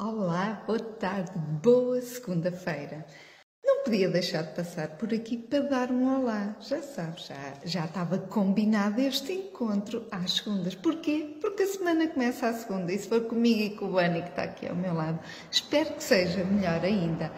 [0.00, 3.04] Olá, boa tarde, boa segunda-feira.
[3.64, 6.54] Não podia deixar de passar por aqui para dar um olá.
[6.60, 10.76] Já sabes, já, já estava combinado este encontro às segundas.
[10.76, 11.36] Porquê?
[11.40, 14.28] Porque a semana começa à segunda e se for comigo e com o Bani que
[14.28, 15.18] está aqui ao meu lado,
[15.50, 17.32] espero que seja melhor ainda.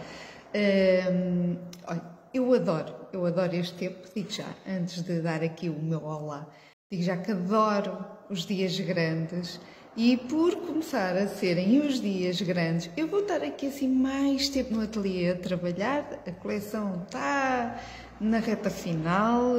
[0.54, 1.56] Hum,
[1.86, 2.02] olha,
[2.34, 6.46] eu adoro, eu adoro este tempo, digo já, antes de dar aqui o meu olá,
[6.92, 9.58] digo já que adoro os dias grandes
[10.02, 14.72] e por começar a serem os dias grandes, eu vou estar aqui assim mais tempo
[14.72, 16.22] no ateliê a trabalhar.
[16.26, 17.78] A coleção está
[18.18, 19.52] na reta final,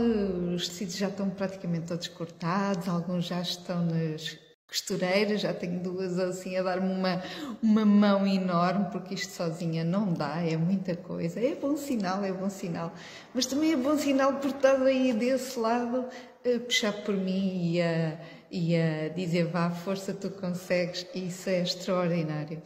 [0.55, 4.35] os tecidos já estão praticamente todos cortados, alguns já estão nas
[4.67, 7.21] costureiras, já tenho duas assim a dar-me uma,
[7.61, 11.39] uma mão enorme, porque isto sozinha não dá, é muita coisa.
[11.39, 12.91] É bom sinal, é bom sinal.
[13.31, 16.07] Mas também é bom sinal por estar aí desse lado
[16.43, 18.17] a puxar por mim e a
[18.51, 22.61] e a dizer vá, força, tu consegues, isso é extraordinário.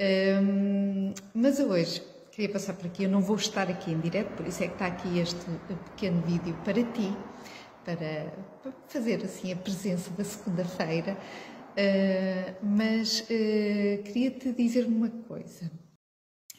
[0.00, 2.02] Um, mas hoje
[2.32, 4.74] queria passar por aqui, eu não vou estar aqui em direto, por isso é que
[4.74, 5.44] está aqui este
[5.90, 7.16] pequeno vídeo para ti,
[7.84, 15.70] para, para fazer assim a presença da segunda-feira, uh, mas uh, queria-te dizer uma coisa.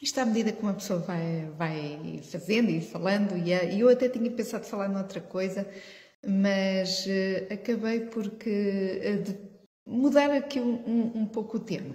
[0.02, 4.30] Isto à medida que uma pessoa vai, vai fazendo e falando, e eu até tinha
[4.30, 5.68] pensado falar noutra coisa,
[6.26, 9.50] mas uh, acabei porque uh, de
[9.86, 11.94] mudar aqui um, um, um, pouco o tema.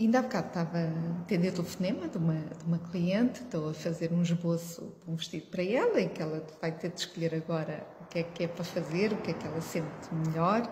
[0.00, 4.12] Ainda há bocado estava a atender telefonema de uma, de uma cliente, estou a fazer
[4.12, 7.84] um esboço de um vestido para ela, em que ela vai ter de escolher agora
[8.02, 10.62] o que é que é para fazer, o que é que ela sente melhor,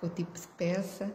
[0.00, 1.06] com o tipo de peça.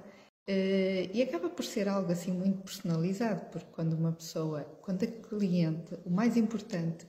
[0.49, 5.07] Uh, e acaba por ser algo assim muito personalizado, porque quando uma pessoa, quando a
[5.07, 7.05] cliente, o mais importante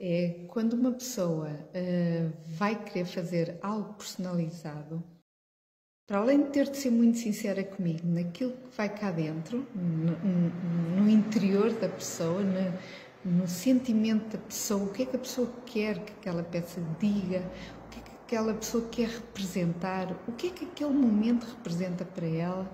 [0.00, 5.04] é quando uma pessoa uh, vai querer fazer algo personalizado,
[6.06, 10.16] para além de ter de ser muito sincera comigo naquilo que vai cá dentro, no,
[10.18, 12.78] no, no interior da pessoa, no,
[13.24, 17.44] no, sentimento da pessoa, o que é que a pessoa quer que aquela peça diga,
[17.84, 22.06] o que é que aquela pessoa quer representar, o que é que aquele momento representa
[22.06, 22.68] para ela,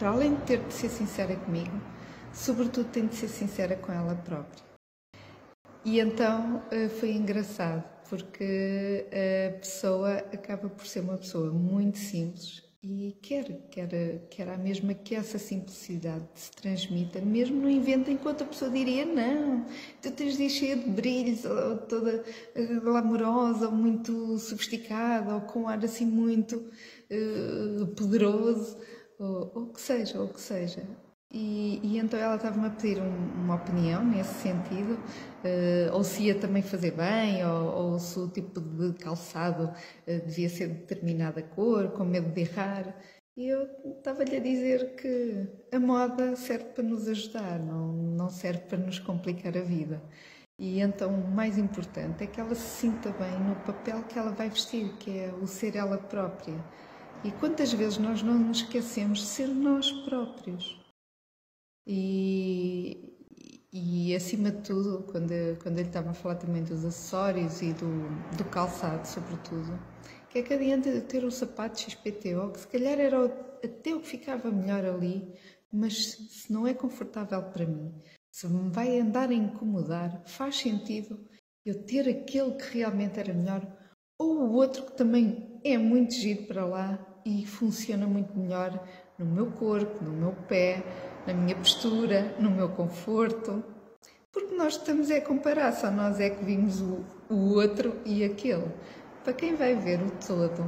[0.00, 1.80] para além de ter de ser sincera comigo,
[2.32, 4.75] sobretudo tem de ser sincera com ela própria.
[5.86, 12.60] E então eh, foi engraçado, porque a pessoa acaba por ser uma pessoa muito simples
[12.82, 13.88] e quer, quer,
[14.28, 19.04] quer a mesma que essa simplicidade se transmita, mesmo no evento enquanto a pessoa diria
[19.04, 19.64] não,
[20.02, 22.24] tu tens de encher de brilhos, ou toda
[22.82, 28.76] glamourosa, ou muito sofisticada, ou com um ar assim muito uh, poderoso,
[29.20, 30.82] ou o que seja, ou que seja.
[31.30, 36.24] E, e, então ela estava-me a pedir um, uma opinião nesse sentido, uh, ou se
[36.24, 40.74] ia também fazer bem, ou, ou se o tipo de calçado uh, devia ser de
[40.74, 42.96] determinada cor, com medo de errar.
[43.36, 48.60] E eu estava-lhe a dizer que a moda serve para nos ajudar, não, não serve
[48.60, 50.02] para nos complicar a vida.
[50.58, 54.30] E então o mais importante é que ela se sinta bem no papel que ela
[54.30, 56.54] vai vestir, que é o ser ela própria.
[57.22, 60.85] E quantas vezes nós não nos esquecemos de ser nós próprios?
[61.86, 63.14] E,
[63.72, 65.30] e acima de tudo, quando,
[65.62, 69.78] quando ele estava a falar também dos acessórios e do, do calçado, sobretudo,
[70.36, 73.24] que é que adianta de ter um sapato XPTO, que se calhar era
[73.64, 75.32] até o que ficava melhor ali,
[75.72, 77.94] mas se não é confortável para mim,
[78.30, 81.18] se me vai andar a incomodar, faz sentido
[81.64, 83.66] eu ter aquele que realmente era melhor
[84.18, 88.86] ou o outro que também é muito giro para lá e funciona muito melhor
[89.18, 90.84] no meu corpo, no meu pé,
[91.26, 93.64] na minha postura, no meu conforto.
[94.32, 98.70] Porque nós estamos a comparar, só nós é que vimos o, o outro e aquele.
[99.24, 100.62] Para quem vai ver o todo,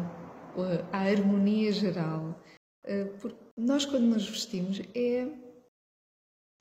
[0.93, 2.35] a harmonia geral,
[2.85, 5.29] eh, porque nós quando nos vestimos é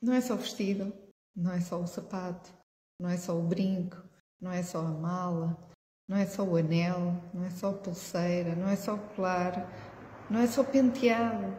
[0.00, 0.92] não é só o vestido,
[1.34, 2.52] não é só o sapato,
[3.00, 3.96] não é só o brinco,
[4.40, 5.58] não é só a mala,
[6.08, 9.68] não é só o anel, não é só a pulseira, não é só o colar,
[10.30, 11.56] não é só o penteado,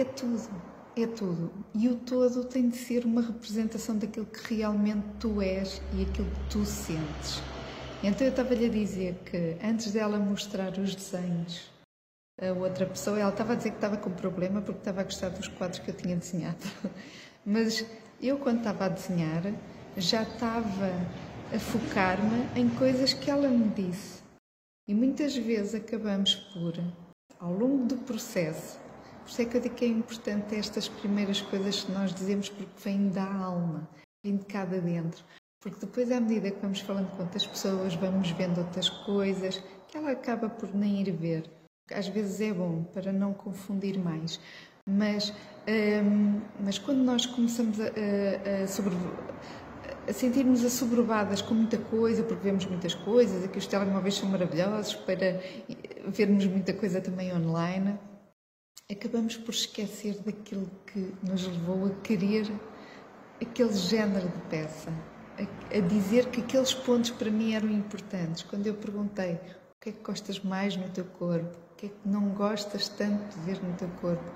[0.00, 0.62] é tudo,
[0.96, 1.50] é tudo.
[1.74, 6.30] E o todo tem de ser uma representação daquilo que realmente tu és e aquilo
[6.30, 7.42] que tu sentes.
[8.02, 11.78] Então eu estava-lhe a dizer que antes dela mostrar os desenhos
[12.40, 15.30] a outra pessoa, ela estava a dizer que estava com problema porque estava a gostar
[15.30, 16.64] dos quadros que eu tinha desenhado.
[17.44, 17.84] Mas
[18.22, 19.42] eu, quando estava a desenhar,
[19.96, 20.92] já estava
[21.52, 24.22] a focar-me em coisas que ela me disse.
[24.86, 26.74] E muitas vezes acabamos por,
[27.40, 28.78] ao longo do processo,
[29.28, 32.48] por isso é que eu digo que é importante estas primeiras coisas que nós dizemos
[32.48, 33.86] porque vêm da alma,
[34.24, 35.22] vêm de cada dentro.
[35.60, 39.98] Porque depois, à medida que vamos falando com outras pessoas, vamos vendo outras coisas que
[39.98, 41.44] ela acaba por nem ir ver.
[41.92, 44.40] Às vezes é bom para não confundir mais.
[44.88, 45.30] Mas
[45.68, 48.94] Um, mas quando nós começamos a, a, a, sobre,
[50.08, 54.94] a sentirmos assoberbadas com muita coisa, porque vemos muitas coisas, aqui os telemóveis são maravilhosos
[54.94, 55.42] para
[56.06, 57.98] vermos muita coisa também online,
[58.90, 62.46] acabamos por esquecer daquilo que nos levou a querer
[63.40, 64.90] aquele género de peça,
[65.38, 68.42] a, a dizer que aqueles pontos para mim eram importantes.
[68.42, 72.08] Quando eu perguntei o que é que gostas mais no teu corpo, que é que
[72.08, 74.30] não gostas tanto de ver no teu corpo.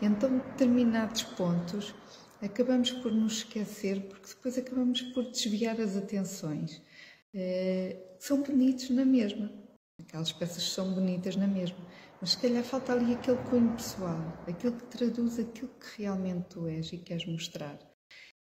[0.00, 1.94] Então, determinados pontos
[2.42, 6.82] acabamos por nos esquecer, porque depois acabamos por desviar as atenções.
[7.34, 9.50] É, são bonitos na mesma,
[9.98, 11.78] aquelas peças são bonitas na mesma,
[12.20, 16.66] mas se calhar falta ali aquele cunho pessoal, aquilo que traduz aquilo que realmente tu
[16.66, 17.78] és e queres mostrar.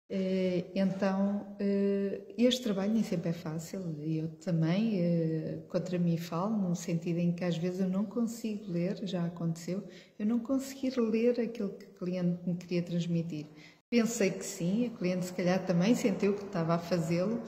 [0.09, 3.81] Eh, então, eh, este trabalho nem sempre é fácil.
[4.05, 8.71] Eu também, eh, contra mim, falo, no sentido em que às vezes eu não consigo
[8.71, 9.83] ler, já aconteceu,
[10.19, 13.47] eu não conseguir ler aquilo que o cliente me queria transmitir.
[13.91, 17.43] Pensei que sim, a cliente se calhar também sentiu que estava a fazê-lo,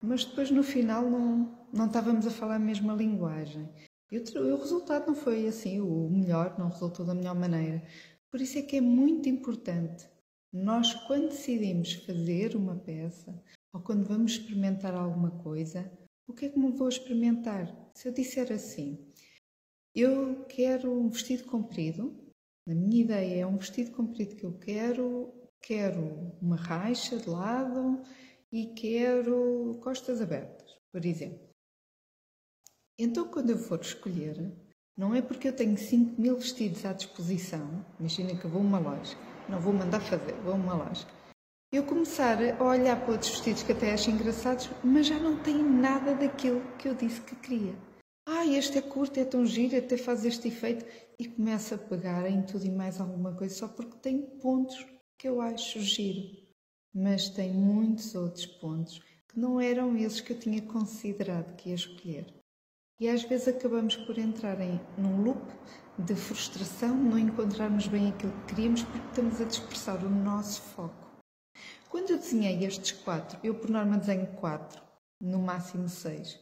[0.00, 3.68] mas depois no final não, não estávamos a falar a mesma linguagem.
[4.10, 7.82] E o resultado não foi assim o melhor, não resultou da melhor maneira.
[8.30, 10.06] Por isso é que é muito importante
[10.52, 13.42] nós, quando decidimos fazer uma peça
[13.72, 15.90] ou quando vamos experimentar alguma coisa,
[16.28, 17.74] o que é que me vou experimentar?
[17.94, 18.98] Se eu disser assim,
[19.94, 22.14] eu quero um vestido comprido,
[22.66, 28.02] na minha ideia é um vestido comprido que eu quero, quero uma raixa de lado
[28.52, 31.51] e quero costas abertas, por exemplo.
[33.02, 34.52] Então, quando eu for escolher,
[34.96, 38.78] não é porque eu tenho 5 mil vestidos à disposição, imagina que vou a uma
[38.78, 39.16] loja
[39.48, 41.06] não vou mandar fazer, vou a uma loja.
[41.72, 45.62] Eu começar a olhar para outros vestidos que até acho engraçados, mas já não tem
[45.62, 47.74] nada daquilo que eu disse que queria.
[48.26, 50.84] Ah, este é curto, é tão giro, até faz este efeito.
[51.18, 54.86] E começa a pegar em tudo e mais alguma coisa só porque tem pontos
[55.18, 56.36] que eu acho giro.
[56.94, 61.74] Mas tem muitos outros pontos que não eram esses que eu tinha considerado que ia
[61.74, 62.41] escolher.
[63.02, 65.42] E às vezes acabamos por entrar em, num loop
[65.98, 71.20] de frustração, não encontrarmos bem aquilo que queríamos porque estamos a dispersar o nosso foco.
[71.90, 74.80] Quando eu desenhei estes quatro, eu por norma desenho quatro,
[75.20, 76.38] no máximo seis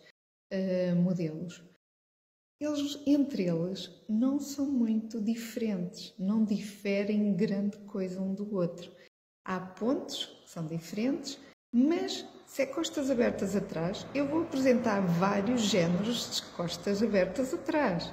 [0.52, 1.64] uh, modelos.
[2.60, 8.92] Eles, entre eles, não são muito diferentes, não diferem grande coisa um do outro.
[9.46, 11.38] Há pontos que são diferentes,
[11.72, 18.10] mas se é costas abertas atrás, eu vou apresentar vários géneros de costas abertas atrás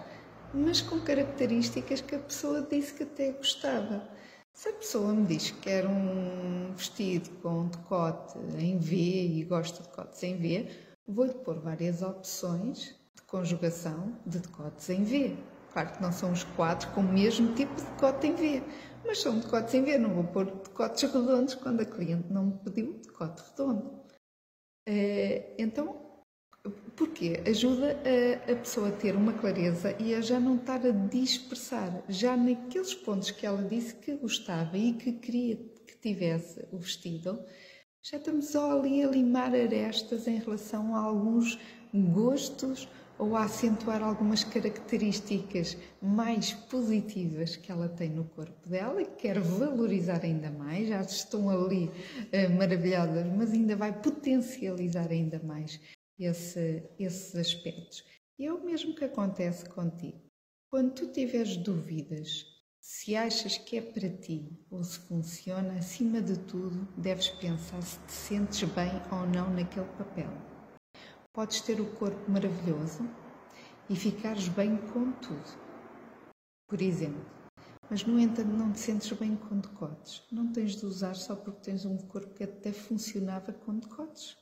[0.54, 4.08] mas com características que a pessoa disse que até gostava.
[4.54, 9.84] Se a pessoa me diz que quer um vestido com decote em V e gosta
[9.84, 10.70] de decotes em V,
[11.08, 15.38] vou-lhe pôr várias opções de conjugação de decotes em V.
[15.74, 18.64] Claro que não são os quatro com o mesmo tipo de decote em V,
[19.06, 19.98] mas são decotes em V.
[20.00, 24.07] Não vou pôr decotes redondos quando a cliente não me pediu decote redondo.
[24.90, 25.98] Eh, então,
[26.96, 28.00] porque ajuda
[28.48, 32.38] a, a, pessoa a ter uma clareza e a já não estar a dispersar, já
[32.38, 37.38] naqueles pontos que ela disse que gostava e que queria que tivesse o vestido,
[38.02, 41.60] já estamos ali a limar arestas em relação a alguns
[41.94, 42.88] gostos
[43.18, 49.16] ou a acentuar algumas características mais positivas que ela tem no corpo dela e que
[49.16, 55.80] quer valorizar ainda mais, já estão ali uh, maravilhosas, mas ainda vai potencializar ainda mais
[56.20, 58.04] esse, esses aspectos.
[58.38, 60.22] E é o mesmo que acontece contigo.
[60.70, 62.46] Quando tu tiveres dúvidas
[62.90, 68.00] se achas que é para ti ou se funciona, acima de tudo, deves pensar se
[68.00, 70.47] te sentes bem ou não naquele papel.
[71.38, 73.08] Podes ter o corpo maravilhoso
[73.88, 75.60] e ficares bem com tudo.
[76.68, 77.24] Por exemplo,
[77.88, 80.24] mas no entanto não te sentes bem com decotes.
[80.32, 84.36] Não tens de usar só porque tens um corpo que até funcionava com decotes.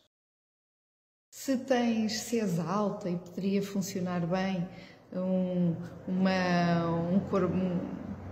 [1.30, 4.66] Se tens, se és alta e poderia funcionar bem
[5.12, 5.76] um,
[6.08, 7.78] uma, um corpo, um,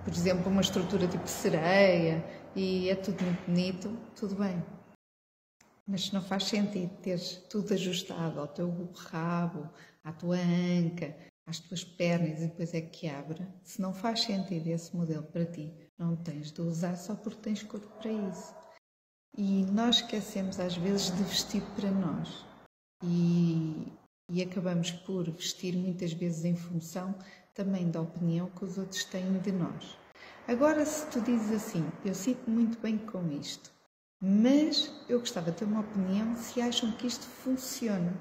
[0.05, 2.23] por exemplo, uma estrutura tipo sereia
[2.55, 4.63] e é tudo muito bonito, tudo bem.
[5.87, 9.69] Mas não faz sentido teres tudo ajustado ao teu rabo,
[10.03, 14.67] à tua anca, às tuas pernas e depois é que abre, se não faz sentido
[14.67, 18.55] esse modelo para ti, não tens de usar só porque tens corpo para isso.
[19.37, 22.45] E nós esquecemos às vezes de vestir para nós
[23.03, 23.91] e,
[24.29, 27.15] e acabamos por vestir muitas vezes em função
[27.53, 29.97] também da opinião que os outros têm de nós.
[30.47, 33.72] Agora, se tu dizes assim, eu sinto muito bem com isto,
[34.25, 38.17] mas eu gostava de ter uma opinião se acham que isto funciona.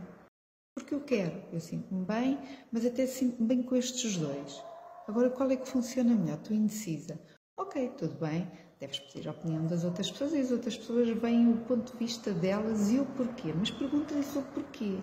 [0.74, 2.40] Porque eu quero, eu sinto-me bem,
[2.72, 4.60] mas até sinto-me bem com estes dois.
[5.06, 6.38] Agora, qual é que funciona melhor?
[6.38, 7.20] Estou indecisa.
[7.56, 11.52] Ok, tudo bem, deves pedir a opinião das outras pessoas e as outras pessoas veem
[11.52, 14.98] o ponto de vista delas e o porquê, mas pergunta-lhes o porquê.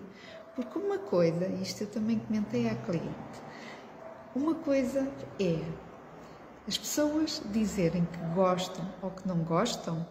[0.54, 3.40] Porque uma coisa, isto eu também comentei à cliente,
[4.34, 5.64] uma coisa é
[6.68, 10.06] as pessoas dizerem que gostam ou que não gostam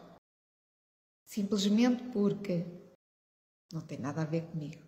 [1.29, 2.65] simplesmente porque
[3.71, 4.83] não tem nada a ver comigo.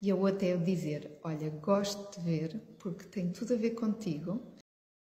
[0.00, 3.72] E a outra é eu dizer: Olha, gosto de ver porque tem tudo a ver
[3.72, 4.56] contigo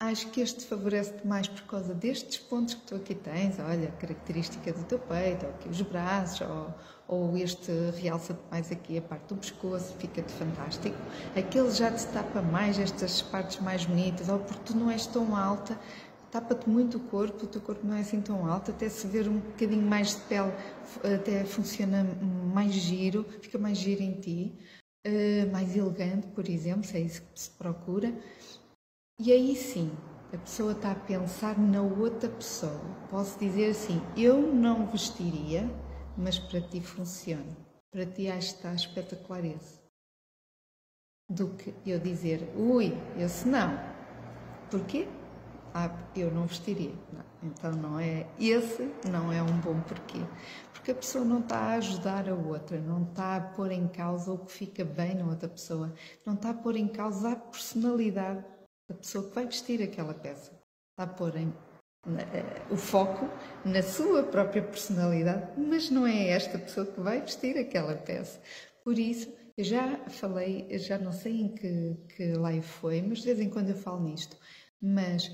[0.03, 4.73] Acho que este favorece-te mais por causa destes pontos que tu aqui tens, olha, característica
[4.73, 6.75] do teu peito, ou aqui os braços, ou,
[7.07, 7.71] ou este
[8.01, 10.97] realça-te mais aqui a parte do pescoço, fica-te fantástico.
[11.37, 15.37] Aquele já te tapa mais estas partes mais bonitas, ou porque tu não és tão
[15.37, 15.79] alta,
[16.31, 19.29] tapa-te muito o corpo, o teu corpo não é assim tão alto, até se ver
[19.29, 20.53] um bocadinho mais de pele,
[21.15, 22.05] até funciona
[22.55, 24.53] mais giro, fica mais giro em ti,
[25.05, 28.15] eh, mais elegante, por exemplo, se é isso que se procura.
[29.19, 29.91] E aí sim,
[30.33, 32.81] a pessoa está a pensar na outra pessoa.
[33.11, 35.69] Posso dizer assim: eu não vestiria,
[36.17, 37.57] mas para ti funciona.
[37.91, 39.43] Para ti acho que está espetacular.
[41.29, 43.79] Do que eu dizer, ui, esse não.
[44.71, 45.09] Porquê?
[45.75, 46.95] Ah, eu não vestiria.
[47.13, 47.31] Não.
[47.43, 50.21] Então não é esse, não é um bom porquê.
[50.73, 54.33] Porque a pessoa não está a ajudar a outra, não está a pôr em causa
[54.33, 55.93] o que fica bem na outra pessoa,
[56.27, 58.45] não está a pôr em causa a personalidade
[58.91, 60.53] a pessoa que vai vestir aquela peça.
[60.91, 61.53] Está a pôr em,
[62.05, 63.29] na, uh, o foco
[63.65, 68.41] na sua própria personalidade, mas não é esta pessoa que vai vestir aquela peça.
[68.83, 73.27] Por isso, eu já falei, já não sei em que, que live foi, mas de
[73.27, 74.37] vez em quando eu falo nisto.
[74.83, 75.31] Mas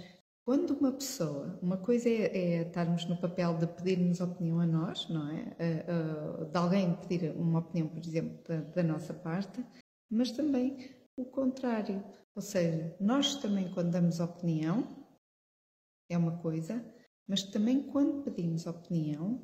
[0.47, 5.09] quando uma pessoa, uma coisa é, é estarmos no papel de pedirmos opinião a nós,
[5.09, 5.43] não é?
[5.43, 9.67] Uh, uh, de alguém pedir uma opinião, por exemplo, da, da nossa parte,
[10.09, 12.00] mas também o contrário.
[12.33, 15.05] Ou seja, nós também, quando damos opinião,
[16.09, 16.81] é uma coisa,
[17.29, 19.43] mas também quando pedimos opinião,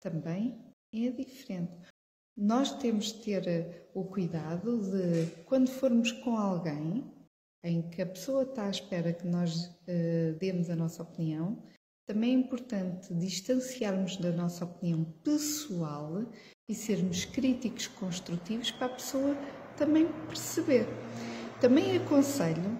[0.00, 0.60] também
[0.92, 1.72] é diferente.
[2.36, 7.08] Nós temos de ter o cuidado de, quando formos com alguém
[7.62, 11.62] em que a pessoa está à espera que nós uh, demos a nossa opinião,
[12.06, 16.24] também é importante distanciarmos da nossa opinião pessoal
[16.68, 19.36] e sermos críticos construtivos para a pessoa
[19.76, 20.86] também perceber.
[21.60, 22.76] Também aconselho,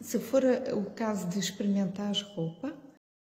[0.00, 2.76] se for o caso de experimentar roupa,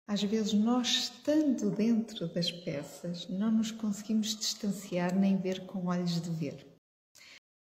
[0.07, 6.21] às vezes nós estando dentro das peças não nos conseguimos distanciar nem ver com olhos
[6.21, 6.68] de ver.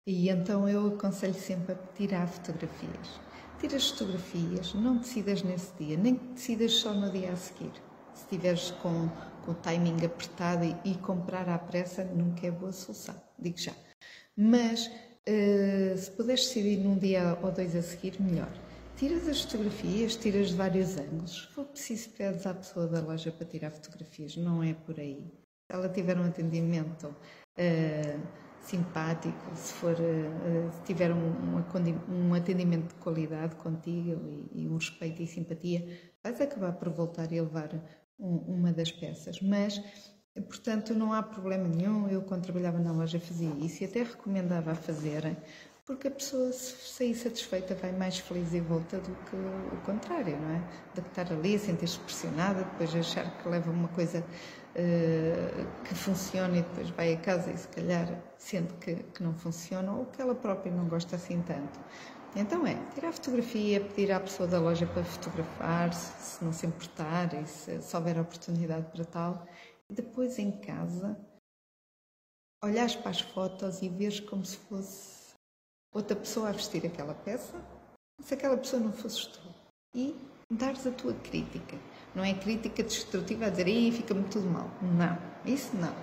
[0.08, 3.20] E então eu aconselho sempre a tirar fotografias.
[3.60, 7.72] Tira as fotografias, não decidas nesse dia, nem decidas só no dia a seguir.
[8.16, 9.08] Se estiveres com,
[9.46, 13.74] com o timing apertado e, e comprar à pressa, nunca é boa solução, digo já.
[14.36, 18.52] Mas uh, se puderes decidir num dia ou dois a seguir, melhor.
[18.96, 21.44] Tiras as fotografias, tiras de vários ângulos.
[21.44, 25.32] Se for preciso, pedes à pessoa da loja para tirar fotografias, não é por aí.
[25.70, 28.22] Se ela tiver um atendimento uh,
[28.62, 31.64] simpático, se, for, uh, se tiver um,
[32.10, 35.86] um, atendimento de qualidade contigo e, e, um respeito e simpatia,
[36.24, 37.70] vais acabar por voltar e levar
[38.20, 39.42] um, uma das peças.
[39.42, 39.82] Mas
[40.48, 42.08] Portanto, não há problema nenhum.
[42.08, 45.36] Eu, quando trabalhava na loja, fazia isso e até recomendava a fazerem,
[45.86, 50.40] porque a pessoa, se sair satisfeita, vai mais feliz e volta do que o contrário,
[50.40, 50.62] não é?
[50.94, 55.41] De estar ali sentir-se pressionada, depois achar que leva uma coisa uh,
[55.92, 58.08] que funciona e depois vai a casa e se calhar
[58.38, 61.78] sente que, que não funciona ou que ela própria não gosta assim tanto.
[62.34, 66.66] Então é, tirar fotografia, pedir à pessoa da loja para fotografar, se, se não se
[66.66, 69.46] importar e se, se houver oportunidade para tal
[69.90, 71.20] depois em casa
[72.64, 75.34] olhares para as fotos e veres como se fosse
[75.94, 77.60] outra pessoa a vestir aquela peça,
[78.22, 79.42] se aquela pessoa não fosses tu.
[79.94, 80.16] E
[80.50, 81.78] dares a tua crítica.
[82.14, 84.70] Não é crítica destrutiva a dizer, aí fica-me tudo mal.
[84.82, 85.94] Não, isso não.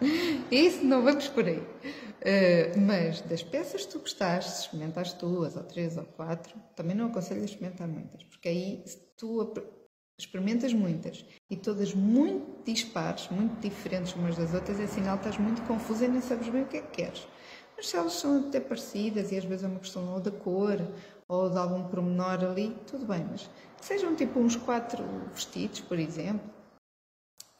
[0.50, 1.58] Isso não vamos por aí.
[1.58, 7.06] Uh, mas das peças que tu gostaste, experimentas duas ou três ou quatro, também não
[7.06, 8.84] aconselho a experimentar muitas, porque aí
[9.16, 9.54] tu
[10.18, 15.38] experimentas muitas e todas muito dispares, muito diferentes umas das outras, é sinal que estás
[15.38, 17.26] muito confusa e nem sabes bem o que é que queres.
[17.76, 20.78] Mas se elas são até parecidas e às vezes é uma questão ou da cor
[21.28, 25.04] ou de algum pormenor ali, tudo bem, mas que sejam tipo uns quatro
[25.34, 26.48] vestidos, por exemplo,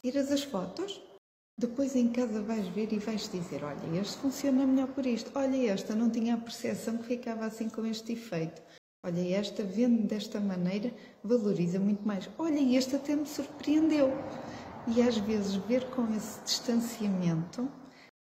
[0.02, 1.00] tiras as fotos,
[1.58, 5.72] depois em casa vais ver e vais dizer, olha, este funciona melhor por isto, olha,
[5.72, 8.62] esta não tinha a percepção que ficava assim com este efeito.
[9.04, 10.92] Olha, esta vende desta maneira,
[11.22, 12.28] valoriza muito mais.
[12.38, 14.10] Olha, este até me surpreendeu.
[14.88, 17.70] E às vezes, ver com esse distanciamento,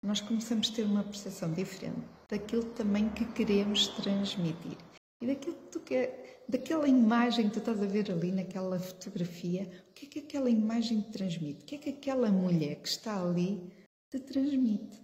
[0.02, 4.78] nós começamos a ter uma percepção diferente daquilo também que queremos transmitir.
[5.20, 9.70] E daquilo que tu quer, daquela imagem que tu estás a ver ali naquela fotografia,
[9.90, 11.62] o que é que aquela imagem te transmite?
[11.62, 13.70] O que é que aquela mulher que está ali
[14.10, 14.98] te transmite?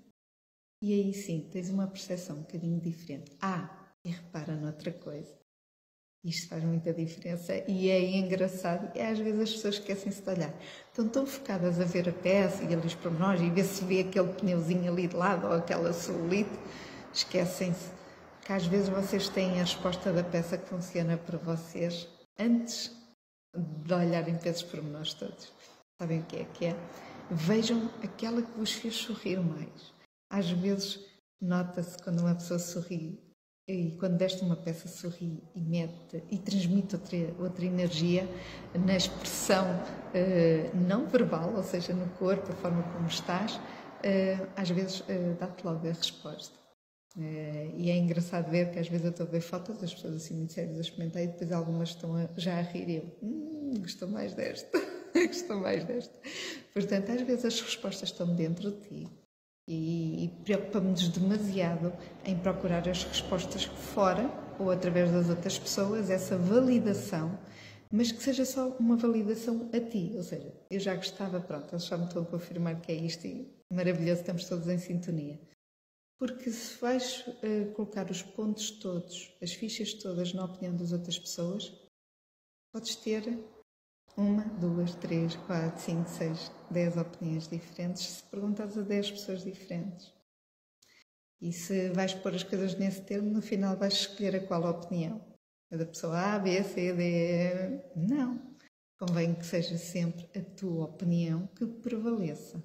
[0.82, 3.32] E aí sim, tens uma percepção um bocadinho diferente.
[3.40, 5.35] Ah, e repara noutra coisa.
[6.25, 8.90] Isto faz muita diferença e é engraçado.
[8.96, 10.54] E às vezes as pessoas esquecem-se de olhar.
[10.88, 14.00] Estão tão focadas a ver a peça e ali os pormenores e ver se vê
[14.00, 16.50] aquele pneuzinho ali de lado ou aquela solite,
[17.12, 17.90] esquecem-se
[18.46, 22.92] que às vezes vocês têm a resposta da peça que funciona para vocês antes
[23.56, 25.52] de olharem para esses pormenores todos.
[26.00, 26.76] Sabem o que é que é?
[27.28, 29.92] Vejam aquela que vos fez sorrir mais.
[30.30, 31.04] Às vezes
[31.42, 33.20] nota-se quando uma pessoa sorri
[33.68, 38.28] e quando deste uma peça sorri e mete e transmite outra, outra energia
[38.74, 44.70] na expressão uh, não verbal, ou seja, no corpo, a forma como estás, uh, às
[44.70, 46.65] vezes uh, dá-te logo a resposta.
[47.18, 50.35] E é engraçado ver que às vezes eu estou a ver fotos das pessoas assim
[50.35, 53.73] muito sérias a experimentar e depois algumas estão a, já a rir e eu, hum,
[53.80, 54.78] gostou mais desta,
[55.14, 56.14] gostou mais desta.
[56.75, 59.08] Portanto, às vezes as respostas estão dentro de ti
[59.66, 61.92] e, e preocupamos-nos demasiado
[62.25, 67.38] em procurar as respostas fora ou através das outras pessoas, essa validação,
[67.90, 70.12] mas que seja só uma validação a ti.
[70.16, 73.26] Ou seja, eu já gostava, pronto, eles já me estão a confirmar que é isto
[73.26, 75.38] e maravilhoso, estamos todos em sintonia.
[76.18, 81.18] Porque se vais uh, colocar os pontos todos, as fichas todas na opinião das outras
[81.18, 81.70] pessoas,
[82.73, 83.38] podes ter
[84.16, 90.11] uma, duas, três, quatro, cinco, seis, dez opiniões diferentes se perguntares a dez pessoas diferentes.
[91.38, 95.23] E se vais pôr as coisas nesse termo, no final vais escolher a qual opinião.
[95.70, 97.92] A da pessoa A, B, C, D.
[97.94, 98.56] Não.
[98.99, 102.62] Convém que seja sempre a tua opinião que prevaleça.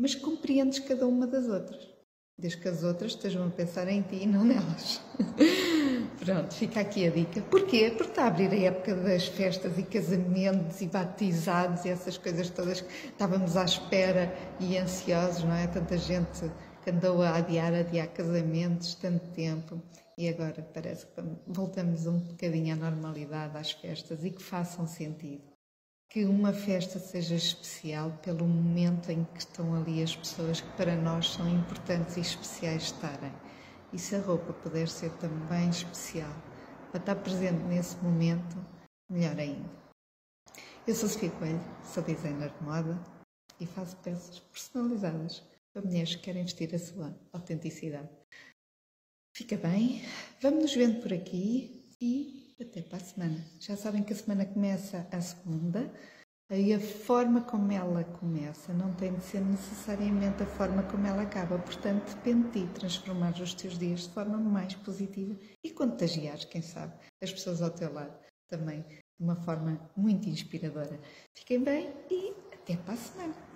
[0.00, 1.95] Mas compreendes cada uma das outras.
[2.38, 5.00] Desde que as outras estejam a pensar em ti e não nelas.
[6.20, 7.40] Pronto, fica aqui a dica.
[7.40, 7.90] Porquê?
[7.96, 12.50] Porque está a abrir a época das festas e casamentos e batizados e essas coisas
[12.50, 15.66] todas que estávamos à espera e ansiosos, não é?
[15.66, 16.50] Tanta gente
[16.84, 19.80] que andou a adiar, adiar casamentos tanto tempo
[20.18, 25.55] e agora parece que voltamos um bocadinho à normalidade, às festas e que façam sentido.
[26.08, 30.96] Que uma festa seja especial pelo momento em que estão ali as pessoas que para
[30.96, 33.32] nós são importantes e especiais estarem
[33.92, 36.30] e se a roupa puder ser também especial,
[36.90, 38.56] para estar presente nesse momento,
[39.10, 39.70] melhor ainda.
[40.86, 43.00] Eu sou Sofia Coelho, sou designer de moda
[43.58, 45.42] e faço peças personalizadas
[45.72, 48.08] para mulheres que querem vestir a sua autenticidade.
[49.34, 50.02] Fica bem,
[50.40, 53.44] vamos nos vendo por aqui e até para a semana.
[53.60, 55.92] Já sabem que a semana começa a segunda
[56.48, 61.22] Aí a forma como ela começa não tem de ser necessariamente a forma como ela
[61.22, 66.38] acaba, portanto depende de ti transformar os teus dias de forma mais positiva e contagiar,
[66.46, 68.16] quem sabe, as pessoas ao teu lado
[68.48, 71.00] também de uma forma muito inspiradora.
[71.34, 73.55] Fiquem bem e até para a semana!